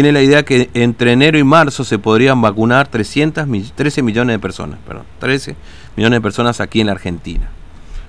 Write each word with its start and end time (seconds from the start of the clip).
tiene 0.00 0.12
la 0.12 0.22
idea 0.22 0.44
que 0.44 0.70
entre 0.74 1.10
enero 1.10 1.40
y 1.40 1.42
marzo 1.42 1.82
se 1.82 1.98
podrían 1.98 2.40
vacunar 2.40 2.86
300, 2.86 3.48
13 3.74 4.02
millones 4.04 4.34
de 4.34 4.38
personas, 4.38 4.78
perdón, 4.86 5.02
13 5.18 5.56
millones 5.96 6.18
de 6.18 6.20
personas 6.20 6.60
aquí 6.60 6.80
en 6.80 6.88
Argentina. 6.88 7.48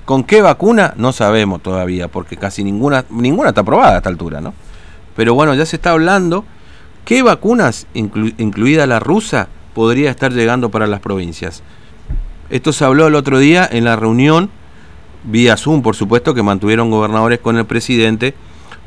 ¿Con 0.06 0.24
qué 0.24 0.44
vacuna? 0.44 0.94
No 0.98 1.14
sabemos 1.14 1.64
todavía, 1.64 2.08
porque 2.08 2.38
casi 2.38 2.64
ninguna, 2.64 3.06
ninguna 3.10 3.50
está 3.50 3.62
aprobada 3.62 3.96
a 3.96 3.98
esta 3.98 4.10
altura, 4.10 4.40
¿no? 4.40 4.54
Pero 5.16 5.34
bueno, 5.34 5.56
ya 5.56 5.66
se 5.66 5.78
está 5.78 5.90
hablando 5.90 6.46
qué 7.06 7.24
vacunas, 7.24 7.88
incluida 7.96 8.86
la 8.86 9.00
rusa, 9.00 9.48
podría 9.74 10.12
estar 10.12 10.32
llegando 10.32 10.70
para 10.70 10.86
las 10.86 11.00
provincias. 11.00 11.64
Esto 12.52 12.72
se 12.72 12.86
habló 12.86 13.08
el 13.08 13.16
otro 13.16 13.40
día 13.40 13.68
en 13.68 13.86
la 13.86 13.96
reunión, 13.96 14.52
vía 15.24 15.58
Zoom, 15.58 15.82
por 15.82 15.96
supuesto, 15.96 16.36
que 16.36 16.44
mantuvieron 16.44 16.92
gobernadores 16.92 17.40
con 17.40 17.58
el 17.58 17.66
presidente 17.66 18.36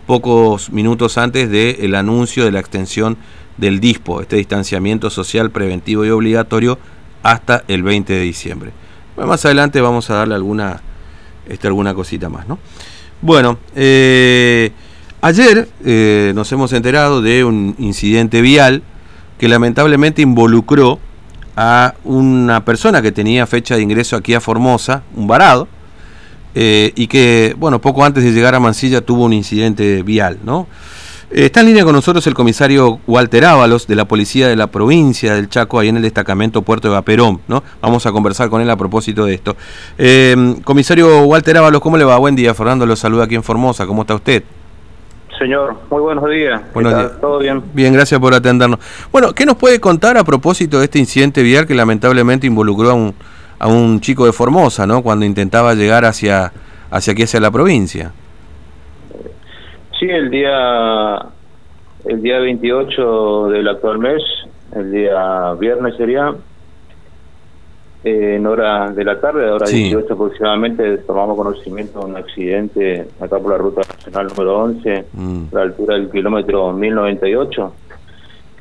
pocos 0.07 0.71
minutos 0.71 1.19
antes 1.19 1.51
del 1.51 1.95
anuncio 1.95 2.45
de 2.45 2.53
la 2.53 2.61
extensión 2.61 3.17
del 3.57 3.81
DISPO, 3.81 4.23
este 4.23 4.37
distanciamiento 4.37 5.11
social 5.11 5.51
preventivo 5.51 6.05
y 6.05 6.11
obligatorio, 6.11 6.79
hasta 7.23 7.65
el 7.69 7.83
20 7.83 8.13
de 8.13 8.21
diciembre. 8.21 8.73
más 9.17 9.45
adelante 9.45 9.81
vamos 9.81 10.11
a 10.11 10.15
darle 10.15 10.35
alguna, 10.35 10.81
este, 11.49 11.67
alguna 11.69 11.95
cosita 11.95 12.29
más. 12.29 12.49
¿no? 12.49 12.59
Bueno, 13.21 13.59
eh, 13.77 14.73
ayer 15.21 15.69
eh, 15.85 16.33
nos 16.35 16.51
hemos 16.53 16.73
enterado 16.73 17.23
de 17.23 17.45
un 17.45 17.77
incidente 17.79 18.41
vial 18.41 18.83
que 19.39 19.49
lamentablemente 19.49 20.23
involucró 20.23 20.99
a 21.57 21.95
una 22.05 22.65
persona 22.65 23.03
que 23.03 23.13
tenía 23.13 23.47
fecha 23.47 23.77
de 23.77 23.83
ingreso 23.83 24.17
aquí 24.17 24.35
a 24.35 24.41
Formosa, 24.41 25.03
un 25.15 25.27
varado, 25.27 25.69
eh, 26.55 26.93
y 26.95 27.07
que, 27.07 27.55
bueno, 27.59 27.81
poco 27.81 28.05
antes 28.05 28.25
de 28.25 28.33
llegar 28.33 28.55
a 28.55 28.61
Mansilla 28.61 29.01
tuvo 29.01 29.25
un 29.25 29.33
incidente 29.33 30.03
vial, 30.03 30.39
¿no? 30.45 30.67
Eh, 31.31 31.47
está 31.47 31.61
en 31.61 31.67
línea 31.67 31.85
con 31.85 31.95
nosotros 31.95 32.27
el 32.27 32.35
comisario 32.35 33.01
Walter 33.07 33.47
Ábalos 33.47 33.87
de 33.87 33.97
la 33.97 34.05
Policía 34.05 34.49
de 34.49 34.57
la 34.57 34.67
Provincia 34.67 35.35
del 35.35 35.49
Chaco, 35.49 35.79
ahí 35.79 35.89
en 35.89 35.97
el 35.97 36.03
destacamento 36.03 36.61
Puerto 36.61 36.89
de 36.89 36.95
Vaperón, 36.95 37.41
¿no? 37.49 37.63
Vamos 37.81 38.05
a 38.05 38.13
conversar 38.13 38.51
con 38.51 38.61
él 38.61 38.69
a 38.69 38.77
propósito 38.77 39.25
de 39.25 39.35
esto. 39.35 39.57
Eh, 39.97 40.57
comisario 40.63 41.23
Walter 41.23 41.57
Ábalos, 41.57 41.81
¿cómo 41.81 41.97
le 41.97 42.05
va? 42.05 42.19
Buen 42.19 42.37
día, 42.37 42.53
Fernando 42.53 42.85
lo 42.85 42.97
saluda 42.97 43.25
aquí 43.25 43.35
en 43.35 43.43
Formosa, 43.43 43.87
¿cómo 43.87 44.03
está 44.03 44.15
usted? 44.15 44.45
Señor, 45.39 45.75
muy 45.91 46.03
buenos 46.03 46.29
días. 46.29 46.61
Buenos 46.75 46.95
días. 46.95 47.13
¿Todo 47.21 47.39
bien? 47.39 47.63
Bien, 47.73 47.93
gracias 47.95 48.21
por 48.21 48.35
atendernos. 48.35 48.79
Bueno, 49.11 49.33
¿qué 49.33 49.47
nos 49.47 49.57
puede 49.57 49.81
contar 49.81 50.19
a 50.19 50.25
propósito 50.25 50.79
de 50.79 50.85
este 50.85 50.99
incidente 50.99 51.43
vial 51.43 51.67
que 51.67 51.75
lamentablemente 51.75 52.47
involucró 52.47 52.91
a 52.91 52.95
un 52.95 53.15
a 53.63 53.69
un 53.69 54.01
chico 54.01 54.27
de 54.27 54.33
Formosa, 54.33 54.89
¿no? 54.89 55.05
Cuando 55.05 55.25
intentaba 55.25 55.73
llegar 55.75 56.05
hacia, 56.05 56.53
hacia 56.91 57.13
aquí, 57.13 57.23
hacia 57.23 57.39
la 57.39 57.53
provincia. 57.53 58.11
Sí, 60.01 60.07
el 60.11 60.31
día, 60.31 61.19
el 62.05 62.21
día 62.21 62.41
28 62.41 63.51
del 63.51 63.69
actual 63.69 64.01
mes, 64.01 64.21
el 64.75 64.91
día 64.91 65.53
viernes 65.61 65.95
sería, 65.97 66.35
eh, 68.03 68.35
en 68.35 68.47
hora 68.49 68.91
de 68.91 69.05
la 69.05 69.21
tarde, 69.21 69.49
a 69.49 69.55
hora 69.55 69.69
18 69.69 70.13
aproximadamente, 70.13 70.99
tomamos 70.99 71.37
conocimiento 71.37 72.01
de 72.01 72.07
un 72.07 72.17
accidente 72.17 73.07
acá 73.21 73.39
por 73.39 73.53
la 73.53 73.59
ruta 73.59 73.83
nacional 73.89 74.27
número 74.27 74.59
11, 74.59 75.05
mm. 75.13 75.45
a 75.53 75.55
la 75.55 75.63
altura 75.63 75.95
del 75.95 76.11
kilómetro 76.11 76.73
1098 76.73 77.73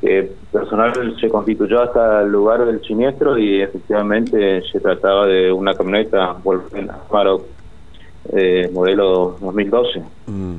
que 0.02 0.32
personal 0.50 0.92
se 1.20 1.28
constituyó 1.28 1.80
hasta 1.80 2.22
el 2.22 2.32
lugar 2.32 2.66
del 2.66 2.82
siniestro 2.82 3.38
y 3.38 3.62
efectivamente 3.62 4.60
se 4.70 4.80
trataba 4.80 5.26
de 5.26 5.52
una 5.52 5.74
camioneta 5.74 6.34
Volkswagen 6.42 6.90
Amarok 6.90 7.44
eh, 8.32 8.68
modelo 8.72 9.36
2012 9.40 10.02
mm. 10.26 10.54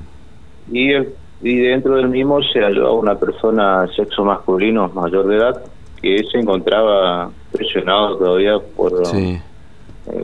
y, 0.71 0.94
y 1.41 1.58
dentro 1.58 1.97
del 1.97 2.08
mismo 2.08 2.41
se 2.41 2.61
halló 2.61 2.94
una 2.95 3.16
persona 3.16 3.86
sexo 3.94 4.23
masculino 4.23 4.88
mayor 4.89 5.27
de 5.27 5.36
edad 5.36 5.61
que 6.02 6.23
se 6.31 6.39
encontraba 6.39 7.30
presionado 7.52 8.17
todavía 8.17 8.59
por 8.77 8.94
eh, 9.14 9.41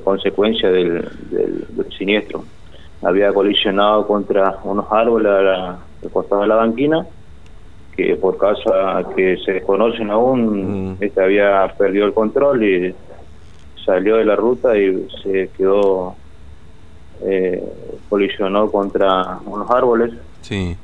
consecuencia 0.04 0.72
del, 0.72 1.08
siniestro. 1.98 2.44
Había 3.02 3.34
colisionado 3.34 4.06
contra 4.08 4.60
unos 4.64 4.86
árboles 4.92 5.32
al 5.32 6.12
costado 6.12 6.42
de 6.42 6.48
la 6.48 6.56
banquina 6.56 7.06
que 8.08 8.16
por 8.16 8.38
causa 8.38 9.04
que 9.16 9.38
se 9.46 9.54
desconocen 9.54 10.10
aún, 10.10 10.92
mm. 10.92 10.98
este 11.02 11.22
había 11.22 11.74
perdido 11.78 12.06
el 12.06 12.14
control 12.14 12.64
y 12.64 12.96
salió 13.86 14.18
de 14.18 14.26
la 14.26 14.36
ruta 14.36 14.78
y 14.78 15.08
se 15.24 15.50
quedó 15.58 16.16
eh, 17.22 17.62
colisionó 18.08 18.72
contra 18.72 19.40
unos 19.46 19.70
árboles. 19.70 20.14
Sí. 20.42 20.78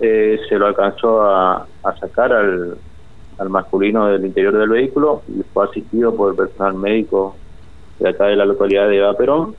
Eh, 0.00 0.38
se 0.48 0.58
lo 0.58 0.66
alcanzó 0.66 1.22
a, 1.22 1.66
sacar 1.98 2.32
al, 2.32 2.76
al, 3.38 3.48
masculino 3.48 4.06
del 4.06 4.26
interior 4.26 4.56
del 4.56 4.68
vehículo 4.68 5.22
y 5.28 5.42
fue 5.52 5.64
asistido 5.64 6.14
por 6.14 6.30
el 6.30 6.36
personal 6.36 6.74
médico 6.74 7.34
de 7.98 8.10
acá 8.10 8.26
de 8.26 8.36
la 8.36 8.44
localidad 8.44 8.88
de 8.88 9.00
Vaperón 9.00 9.56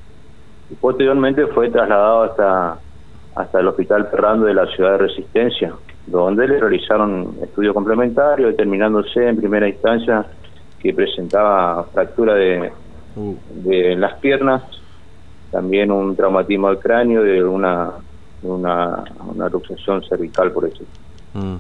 y 0.70 0.76
posteriormente 0.76 1.48
fue 1.48 1.70
trasladado 1.70 2.24
hasta 2.24 2.80
hasta 3.36 3.60
el 3.60 3.68
hospital 3.68 4.08
Ferrando 4.10 4.46
de 4.46 4.54
la 4.54 4.66
ciudad 4.68 4.92
de 4.94 4.98
Resistencia 5.00 5.74
donde 6.08 6.48
le 6.48 6.60
realizaron 6.60 7.36
estudios 7.44 7.74
complementarios, 7.74 8.52
determinándose 8.52 9.28
en 9.28 9.38
primera 9.38 9.68
instancia 9.68 10.26
que 10.80 10.94
presentaba 10.94 11.84
fractura 11.94 12.34
de, 12.36 12.72
uh. 13.16 13.36
de 13.64 13.96
las 13.96 14.14
piernas, 14.20 14.64
también 15.52 15.92
un 15.92 16.16
traumatismo 16.16 16.68
al 16.68 16.80
cráneo 16.80 17.24
de 17.24 17.44
una 17.44 17.92
una, 18.44 19.04
una 19.28 19.50
luxación 19.50 20.04
cervical, 20.04 20.52
por 20.52 20.66
eso. 20.66 20.84
Mm. 21.34 21.56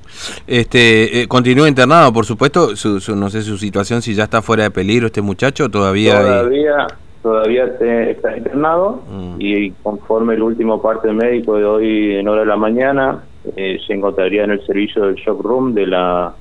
Este, 0.48 1.22
eh, 1.22 1.28
continúa 1.28 1.68
internado, 1.68 2.12
por 2.12 2.26
supuesto. 2.26 2.70
no 3.16 3.30
sé 3.30 3.42
su 3.42 3.58
situación, 3.58 4.02
si 4.02 4.14
ya 4.14 4.24
está 4.24 4.42
fuera 4.42 4.64
de 4.64 4.72
peligro 4.72 5.08
este 5.08 5.22
muchacho, 5.22 5.70
todavía. 5.70 6.20
Todavía, 6.20 6.88
todavía 7.22 7.66
está 7.66 8.38
internado 8.38 9.04
mm. 9.10 9.36
y 9.40 9.72
conforme 9.84 10.36
el 10.36 10.42
último 10.42 10.82
parte 10.82 11.12
médico 11.12 11.58
de 11.58 11.66
hoy 11.66 12.16
en 12.16 12.28
hora 12.28 12.42
de 12.42 12.48
la 12.48 12.58
mañana, 12.58 13.24
eh, 13.56 13.80
se 13.86 13.94
encontraría 13.94 14.44
en 14.44 14.52
el 14.52 14.66
servicio 14.66 15.06
del 15.06 15.16
shock 15.16 15.42
room 15.42 15.74
de 15.74 15.88
la 15.88 16.34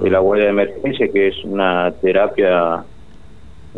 de 0.00 0.10
la 0.10 0.18
guardia 0.18 0.46
de 0.46 0.50
emergencia, 0.50 1.08
que 1.08 1.28
es 1.28 1.44
una 1.44 1.92
terapia 2.02 2.82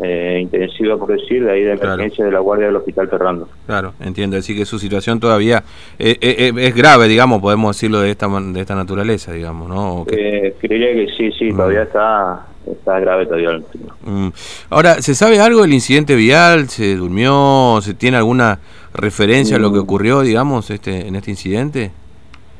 eh, 0.01 0.39
intensiva, 0.41 0.97
por 0.97 1.09
decir, 1.09 1.43
de 1.43 1.51
ahí 1.51 1.63
de 1.63 1.73
emergencia 1.73 2.25
de 2.25 2.31
la 2.31 2.39
guardia 2.39 2.67
del 2.67 2.75
Hospital 2.75 3.07
Ferrando. 3.07 3.47
Claro, 3.67 3.93
entiendo, 3.99 4.35
decir 4.35 4.57
que 4.57 4.65
su 4.65 4.79
situación 4.79 5.19
todavía 5.19 5.63
eh, 5.99 6.17
es 6.55 6.75
grave, 6.75 7.07
digamos, 7.07 7.39
podemos 7.39 7.75
decirlo 7.75 8.01
de 8.01 8.09
esta 8.09 8.27
de 8.27 8.59
esta 8.59 8.73
naturaleza, 8.73 9.31
digamos, 9.31 9.69
¿no? 9.69 10.05
creería 10.07 10.93
que 10.93 11.07
sí, 11.15 11.31
sí, 11.37 11.51
mm. 11.51 11.55
todavía 11.55 11.83
está 11.83 12.47
está 12.71 12.99
grave 12.99 13.25
todavía. 13.25 13.61
Mm. 14.03 14.29
Ahora, 14.69 15.01
¿se 15.01 15.15
sabe 15.15 15.39
algo 15.39 15.61
del 15.61 15.73
incidente 15.73 16.15
vial? 16.15 16.67
¿Se 16.69 16.95
durmió? 16.95 17.79
¿Se 17.81 17.93
tiene 17.93 18.17
alguna 18.17 18.59
referencia 18.93 19.57
a 19.57 19.59
lo 19.59 19.71
que 19.71 19.79
mm. 19.79 19.83
ocurrió, 19.83 20.21
digamos, 20.21 20.69
este 20.69 21.07
en 21.07 21.15
este 21.15 21.31
incidente? 21.31 21.91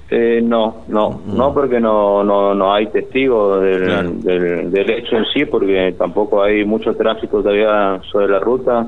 Eh, 0.10 0.40
no, 0.42 0.84
no, 0.88 1.22
no 1.26 1.54
porque 1.54 1.82
no, 1.82 2.24
no, 2.24 2.56
no 2.56 2.74
hay 2.74 2.88
testigos 2.88 3.62
del, 3.62 4.24
del, 4.24 4.90
hecho 4.90 5.18
en 5.18 5.26
sí, 5.34 5.44
porque 5.44 5.94
tampoco 5.98 6.42
hay 6.42 6.64
mucho 6.64 6.96
tránsito 6.96 7.42
todavía 7.42 8.00
sobre 8.10 8.30
la 8.30 8.40
ruta. 8.40 8.88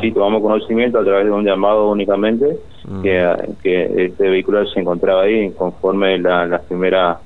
Sí 0.00 0.12
tomamos 0.12 0.40
conocimiento 0.40 0.98
a 0.98 1.04
través 1.04 1.26
de 1.26 1.32
un 1.32 1.44
llamado 1.44 1.90
únicamente 1.90 2.56
que, 3.02 3.34
que 3.62 4.06
este 4.06 4.30
vehículo 4.30 4.64
se 4.66 4.80
encontraba 4.80 5.22
ahí 5.22 5.50
conforme 5.50 6.18
la, 6.18 6.46
las 6.46 6.62
primeras 6.62 7.18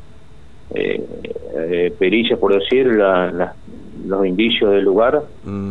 eh, 0.74 1.06
eh, 1.56 1.94
perillas, 1.96 2.38
por 2.40 2.58
decir, 2.58 2.86
la, 2.86 3.54
los 4.04 4.26
indicios 4.26 4.72
del 4.72 4.84
lugar. 4.84 5.22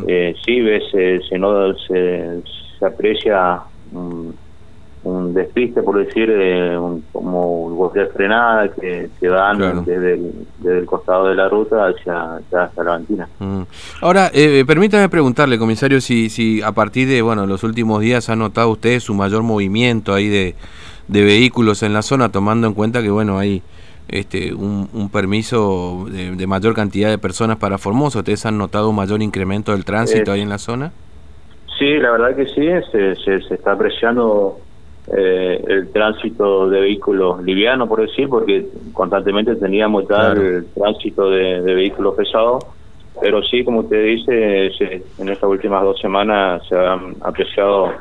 Eh, 0.08 0.36
sí, 0.46 0.62
ves, 0.62 0.84
se, 0.92 1.38
no, 1.38 1.74
se, 1.80 2.42
se 2.80 2.86
aprecia 2.86 3.64
un 3.92 5.34
despiste, 5.34 5.82
por 5.82 5.98
decir, 5.98 6.30
eh, 6.30 6.78
como 7.38 7.76
golpes 7.76 8.12
frenada 8.14 8.70
que, 8.70 9.10
que 9.20 9.30
van 9.30 9.84
desde, 9.86 10.14
el, 10.14 10.86
costado 10.86 11.28
de 11.28 11.36
la 11.36 11.48
ruta 11.50 11.88
hacia, 11.88 12.36
hasta 12.36 12.84
la 12.84 12.92
banquina. 12.92 13.28
Mm. 13.40 13.62
Ahora, 14.02 14.30
eh, 14.34 14.64
permítame 14.66 15.08
preguntarle, 15.10 15.58
comisario, 15.58 16.02
si, 16.02 16.30
si 16.30 16.62
a 16.62 16.72
partir 16.72 17.08
de 17.08 17.22
bueno 17.22 17.46
los 17.46 17.64
últimos 17.64 18.02
días 18.02 18.30
ha 18.30 18.36
notado 18.36 18.70
usted 18.70 19.00
su 19.00 19.14
mayor 19.14 19.44
movimiento 19.44 20.14
ahí 20.14 20.28
de, 20.28 20.56
de 21.08 21.24
vehículos 21.24 21.84
en 21.84 21.94
la 21.94 22.02
zona, 22.02 22.30
tomando 22.30 22.68
en 22.68 22.74
cuenta 22.74 23.02
que 23.02 23.10
bueno 23.10 23.38
hay 23.38 23.62
este, 24.08 24.54
un, 24.54 25.10
permiso 25.12 26.08
de, 26.10 26.48
mayor 26.48 26.74
cantidad 26.74 27.10
de 27.10 27.18
personas 27.18 27.58
para 27.58 27.78
Formosa. 27.78 28.20
¿Ustedes 28.20 28.46
han 28.46 28.58
notado 28.58 28.90
un 28.90 28.96
mayor 28.96 29.22
incremento 29.22 29.74
del 29.74 29.86
tránsito 29.86 30.32
ahí 30.32 30.42
en 30.42 30.50
la 30.50 30.58
zona? 30.58 30.92
Sí, 31.78 31.98
la 31.98 32.12
verdad 32.12 32.36
que 32.36 32.48
sí, 32.48 32.68
se, 32.92 33.16
se, 33.16 33.42
se 33.48 33.54
está 33.54 33.74
apreciando 33.74 34.60
eh, 35.16 35.64
el 35.68 35.90
tránsito 35.92 36.70
de 36.70 36.82
vehículos 36.82 37.42
livianos, 37.44 37.88
por 37.88 38.02
decir, 38.02 38.28
porque 38.28 38.68
constantemente 38.92 39.56
teníamos 39.56 40.06
ya 40.10 40.34
el 40.34 40.66
tránsito 40.74 41.30
de, 41.30 41.62
vehículos 41.62 42.16
pesados, 42.16 42.66
pero 43.22 43.42
sí, 43.44 43.64
como 43.64 43.80
usted 43.80 44.04
dice, 44.04 44.68
en 45.18 45.30
estas 45.30 45.50
últimas 45.50 45.82
dos 45.84 46.00
semanas 46.00 46.62
se 46.68 46.76
ha 46.76 47.00
apreciado 47.22 47.94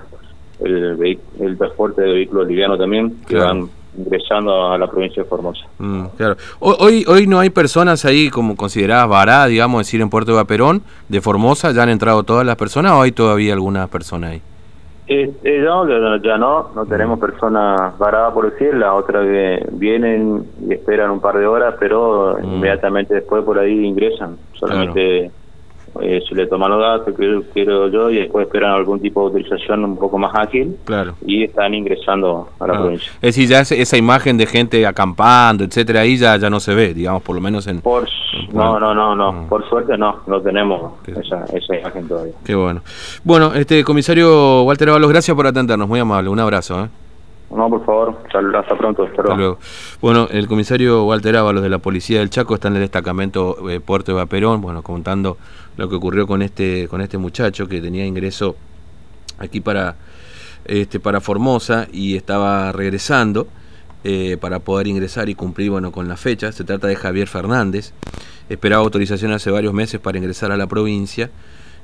el, 0.65 1.19
el 1.41 1.59
transporte 1.59 2.03
de 2.03 2.13
vehículos 2.13 2.49
livianos 2.49 2.79
también, 2.79 3.17
que 3.27 3.37
van 3.37 3.69
ingresando 3.97 4.73
a 4.73 4.77
la 4.77 4.87
provincia 4.89 5.23
de 5.23 5.29
Formosa. 5.29 5.65
Mm, 5.79 6.07
claro. 6.17 6.37
Hoy, 6.59 7.05
hoy 7.07 7.27
no 7.27 7.39
hay 7.39 7.51
personas 7.51 8.05
ahí 8.05 8.31
como 8.31 8.57
consideradas 8.57 9.09
varadas, 9.09 9.49
digamos, 9.49 9.81
decir, 9.81 10.01
en 10.01 10.11
Puerto 10.11 10.33
de 10.33 10.39
Vaperón, 10.39 10.83
de 11.09 11.21
Formosa, 11.21 11.73
¿ya 11.73 11.85
han 11.85 11.89
entrado 11.89 12.23
todas 12.25 12.45
las 12.45 12.57
personas 12.57 12.93
o 12.93 13.03
hay 13.03 13.13
todavía 13.13 13.53
algunas 13.53 13.89
personas 13.89 14.33
ahí? 14.33 14.43
Eh, 15.09 15.33
eh 15.45 15.61
no, 15.61 15.87
ya, 16.19 16.37
no, 16.37 16.71
no 16.75 16.87
tenemos 16.87 17.21
personas 17.21 17.97
varadas 17.99 18.33
por 18.33 18.51
decir, 18.51 18.75
las 18.75 18.93
otras 18.93 19.25
que 19.25 19.67
vienen 19.73 20.45
y 20.69 20.75
esperan 20.75 21.11
un 21.11 21.21
par 21.21 21.39
de 21.39 21.47
horas, 21.47 21.77
pero 21.79 22.37
mm. 22.41 22.45
inmediatamente 22.45 23.15
después 23.15 23.45
por 23.45 23.59
ahí 23.59 23.85
ingresan. 23.85 24.37
Solamente 24.55 25.31
eh, 26.01 26.23
se 26.29 26.35
le 26.35 26.47
toman 26.47 26.71
los 26.71 26.81
datos, 26.81 27.15
quiero, 27.53 27.89
yo, 27.89 28.11
y 28.11 28.17
después 28.17 28.47
esperan 28.47 28.73
algún 28.73 29.01
tipo 29.01 29.21
de 29.21 29.27
autorización 29.27 29.85
un 29.85 29.97
poco 29.97 30.19
más 30.19 30.35
ágil 30.35 30.77
claro. 30.85 31.15
y 31.25 31.45
están 31.45 31.75
ingresando 31.75 32.49
a 32.59 32.67
la 32.67 32.75
provincia. 32.75 33.13
Es 33.23 33.37
decir, 33.37 33.49
ya 33.49 33.61
esa 33.61 33.97
imagen 33.97 34.37
de 34.37 34.47
gente 34.47 34.85
acampando, 34.87 35.65
etcétera, 35.65 36.01
ahí 36.01 36.17
ya, 36.17 36.37
ya 36.37 36.51
no 36.51 36.61
se 36.61 36.75
ve, 36.75 36.93
digamos, 36.93 37.23
por 37.23 37.35
lo 37.35 37.41
menos 37.41 37.67
en... 37.67 37.81
Por, 37.81 38.09
no, 38.57 38.81
no, 38.81 38.95
no, 38.95 39.15
no, 39.15 39.33
mm. 39.33 39.49
por 39.49 39.69
suerte 39.69 39.97
no, 39.97 40.21
no 40.27 40.41
tenemos 40.41 40.93
esa, 41.07 41.45
esa 41.45 41.77
imagen 41.77 42.09
todavía. 42.09 42.35
Qué 42.45 42.55
bueno. 42.55 42.83
Bueno, 43.25 43.55
este 43.55 43.85
comisario 43.85 44.63
Walter 44.63 44.89
Avalos, 44.89 45.11
gracias 45.11 45.35
por 45.35 45.47
atendernos, 45.47 45.89
muy 45.89 46.01
amable, 46.01 46.29
un 46.31 46.41
abrazo. 46.41 46.85
¿eh? 46.85 46.89
No, 47.51 47.69
por 47.69 47.85
favor, 47.85 48.17
hasta 48.25 48.77
pronto. 48.77 49.05
Hasta, 49.05 49.35
luego. 49.35 49.59
Bueno, 50.01 50.27
el 50.31 50.49
comisario 50.49 51.05
Walter 51.05 51.37
Ábalos 51.37 51.63
de 51.63 51.69
la 51.69 51.79
Policía 51.79 52.19
del 52.19 52.31
Chaco 52.31 52.55
está 52.55 52.69
en 52.69 52.75
el 52.75 52.81
destacamento 52.81 53.71
eh, 53.71 53.81
Puerto 53.81 54.13
de 54.13 54.17
Vaperón, 54.17 54.61
bueno, 54.61 54.83
contando 54.83 55.37
lo 55.77 55.89
que 55.89 55.95
ocurrió 55.95 56.27
con 56.27 56.43
este, 56.43 56.89
con 56.89 57.01
este 57.01 57.19
muchacho 57.19 57.69
que 57.69 57.81
tenía 57.81 58.05
ingreso 58.05 58.57
aquí 59.39 59.61
para, 59.61 59.95
este, 60.65 60.99
para 60.99 61.21
Formosa 61.21 61.87
y 61.93 62.17
estaba 62.17 62.73
regresando 62.73 63.47
eh, 64.09 64.37
para 64.41 64.61
poder 64.61 64.87
ingresar 64.87 65.29
y 65.29 65.35
cumplir 65.35 65.69
bueno, 65.69 65.91
con 65.91 66.07
la 66.07 66.17
fecha. 66.17 66.53
Se 66.53 66.63
trata 66.63 66.87
de 66.87 66.95
Javier 66.95 67.27
Fernández, 67.27 67.93
esperaba 68.49 68.85
autorización 68.85 69.33
hace 69.33 69.51
varios 69.51 69.75
meses 69.75 69.99
para 69.99 70.17
ingresar 70.17 70.53
a 70.53 70.57
la 70.57 70.69
provincia. 70.69 71.29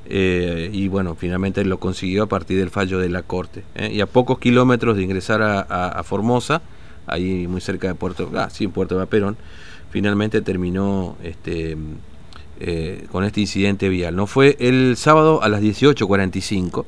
Eh, 0.07 0.71
y 0.73 0.87
bueno, 0.87 1.17
finalmente 1.17 1.65
lo 1.65 1.81
consiguió 1.81 2.23
a 2.23 2.27
partir 2.27 2.61
del 2.61 2.71
fallo 2.71 3.01
de 3.01 3.09
la 3.09 3.23
Corte. 3.23 3.65
¿eh? 3.75 3.91
Y 3.93 4.01
a 4.01 4.07
pocos 4.07 4.39
kilómetros 4.39 4.97
de 4.97 5.03
ingresar 5.03 5.43
a, 5.43 6.01
Formosa, 6.05 6.63
ahí 7.09 7.49
muy 7.49 7.61
cerca 7.61 7.89
de 7.89 7.97
Puerto, 7.97 8.31
ah, 8.37 8.49
Puerto 8.73 8.97
Vaperón, 8.97 9.37
finalmente 9.91 10.43
terminó 10.43 11.17
este, 11.25 11.77
con 13.11 13.25
este 13.25 13.41
incidente 13.41 13.89
vial. 13.89 14.15
No 14.15 14.29
fue 14.29 14.57
el 14.61 14.95
sábado 14.97 15.43
a 15.43 15.49
las 15.49 15.61
18.45 15.61 16.85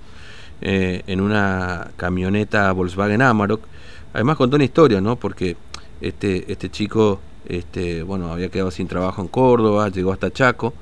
en 0.60 1.20
una 1.20 1.90
camioneta 1.96 2.70
Volkswagen 2.70 3.20
Amarok. 3.20 3.73
Además 4.14 4.36
contó 4.38 4.56
una 4.56 4.64
historia, 4.64 5.02
¿no? 5.02 5.16
Porque 5.16 5.56
este, 6.00 6.50
este 6.50 6.70
chico, 6.70 7.20
este, 7.46 8.02
bueno, 8.02 8.32
había 8.32 8.48
quedado 8.48 8.70
sin 8.70 8.88
trabajo 8.88 9.20
en 9.20 9.28
Córdoba, 9.28 9.90
llegó 9.90 10.12
hasta 10.12 10.32
Chaco 10.32 10.72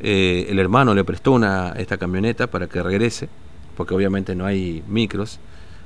eh, 0.00 0.46
el 0.48 0.58
hermano 0.58 0.94
le 0.94 1.04
prestó 1.04 1.32
una, 1.32 1.70
esta 1.76 1.96
camioneta 1.96 2.46
para 2.46 2.68
que 2.68 2.82
regrese, 2.82 3.28
porque 3.76 3.94
obviamente 3.94 4.34
no 4.34 4.46
hay 4.46 4.82
micros 4.86 5.40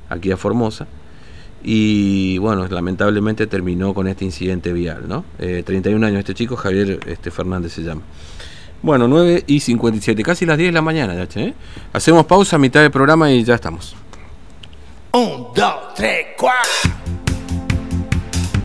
aquí 0.08 0.30
a 0.30 0.36
Formosa. 0.36 0.86
Y 1.64 2.38
bueno, 2.38 2.66
lamentablemente 2.66 3.46
terminó 3.46 3.94
con 3.94 4.08
este 4.08 4.24
incidente 4.24 4.72
vial, 4.72 5.08
¿no? 5.08 5.24
31 5.38 6.04
eh, 6.04 6.08
años 6.08 6.18
este 6.20 6.34
chico, 6.34 6.56
Javier 6.56 7.00
este, 7.06 7.30
Fernández 7.30 7.72
se 7.72 7.82
llama. 7.82 8.02
Bueno, 8.82 9.06
9 9.06 9.44
y 9.46 9.60
57, 9.60 10.22
casi 10.24 10.44
las 10.44 10.58
10 10.58 10.70
de 10.70 10.72
la 10.72 10.82
mañana, 10.82 11.14
¿eh? 11.36 11.54
Hacemos 11.92 12.26
pausa 12.26 12.56
a 12.56 12.58
mitad 12.58 12.80
del 12.80 12.90
programa 12.90 13.30
y 13.30 13.44
ya 13.44 13.54
estamos. 13.54 13.94
1, 15.12 15.52
2, 15.54 15.74
3, 15.94 16.34
4. 16.38 17.01